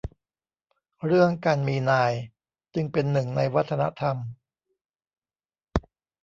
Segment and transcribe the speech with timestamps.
[1.05, 2.13] เรื่องการมีนาย
[2.73, 4.15] จึงเป็นหนึ่งในวัฒนธรรม